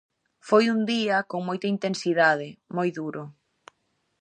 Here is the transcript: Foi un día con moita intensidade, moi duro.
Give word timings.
Foi 0.47 0.65
un 0.75 0.79
día 0.93 1.17
con 1.31 1.39
moita 1.49 1.67
intensidade, 1.75 2.47
moi 2.75 2.89
duro. 2.99 3.23